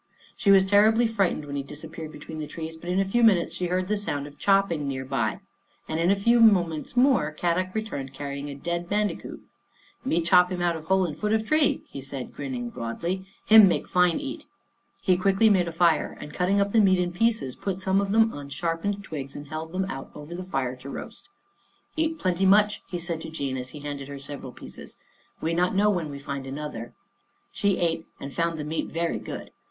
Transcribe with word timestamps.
She 0.35 0.49
was 0.49 0.63
terribly 0.65 1.05
frightened 1.05 1.45
when 1.45 1.55
he 1.55 1.61
disappeared 1.61 2.11
between 2.11 2.39
the 2.39 2.47
trees, 2.47 2.75
but 2.75 2.89
in 2.89 2.99
a 2.99 3.05
few 3.05 3.21
minutes 3.21 3.53
she 3.55 3.67
heard 3.67 3.87
the 3.87 3.97
sound 3.97 4.25
of 4.25 4.39
chopping 4.39 4.87
near 4.87 5.05
by, 5.05 5.41
and 5.87 5.99
in 5.99 6.09
a 6.09 6.15
few 6.15 6.39
moments 6.39 6.97
more, 6.97 7.31
Kadok 7.31 7.75
re 7.75 7.83
turned 7.83 8.11
carrying 8.11 8.49
a 8.49 8.55
dead 8.55 8.89
bandicoot." 8.89 9.43
Me 10.03 10.19
chop 10.19 10.51
him 10.51 10.59
out 10.59 10.75
of 10.75 10.85
hole 10.85 11.05
in 11.05 11.13
foot 11.13 11.33
of 11.33 11.45
tree," 11.45 11.83
he 11.87 12.01
said, 12.01 12.33
grinning 12.33 12.71
broadly." 12.71 13.27
Him 13.45 13.67
make 13.67 13.87
fine 13.87 14.19
eat." 14.19 14.47
He 15.03 15.17
quickly 15.17 15.51
made 15.51 15.67
a 15.67 15.71
fire, 15.71 16.17
and 16.19 16.33
cutting 16.33 16.59
up 16.59 16.71
the 16.71 16.79
meat 16.81 16.97
in 16.97 17.11
pieces, 17.11 17.55
put 17.55 17.79
some 17.79 18.01
of 18.01 18.11
them 18.11 18.33
on 18.33 18.49
sharpened 18.49 19.03
twigs, 19.03 19.35
and 19.35 19.49
held 19.49 19.71
them 19.71 19.85
over 20.15 20.33
the 20.33 20.41
fire 20.41 20.75
to 20.77 20.89
roast. 20.89 21.29
86 21.29 21.29
Our 21.29 21.35
Little 21.37 22.15
Australian 22.15 22.17
Cousin" 22.17 22.17
Eat 22.17 22.19
plenty 22.19 22.45
much," 22.49 22.81
he 22.89 22.97
said 22.97 23.21
to 23.21 23.29
Jean 23.29 23.55
as 23.55 23.69
he 23.69 23.79
handed 23.81 24.07
her 24.07 24.17
several 24.17 24.51
pieces." 24.51 24.97
We 25.43 25.53
not 25.53 25.75
know 25.75 25.91
when 25.91 26.09
we 26.09 26.17
find 26.17 26.47
another." 26.47 26.95
She 27.51 27.77
ate 27.77 28.07
and 28.19 28.33
found 28.33 28.57
the 28.57 28.63
meat 28.63 28.87
very 28.87 29.19
good. 29.19 29.51